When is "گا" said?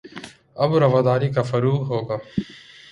2.09-2.17